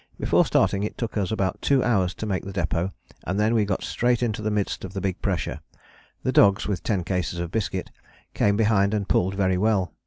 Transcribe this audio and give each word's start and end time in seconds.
Before 0.19 0.47
starting 0.47 0.81
it 0.81 0.97
took 0.97 1.15
us 1.15 1.29
about 1.31 1.61
two 1.61 1.83
hours 1.83 2.15
to 2.15 2.25
make 2.25 2.43
the 2.43 2.51
depôt 2.51 2.91
and 3.23 3.39
then 3.39 3.53
we 3.53 3.65
got 3.65 3.83
straight 3.83 4.23
into 4.23 4.41
the 4.41 4.49
midst 4.49 4.83
of 4.83 4.93
the 4.93 4.99
big 4.99 5.21
pressure. 5.21 5.59
The 6.23 6.31
dogs, 6.31 6.67
with 6.67 6.81
ten 6.81 7.03
cases 7.03 7.37
of 7.37 7.51
biscuit, 7.51 7.91
came 8.33 8.57
behind 8.57 8.95
and 8.95 9.07
pulled 9.07 9.35
very 9.35 9.59
well. 9.59 9.93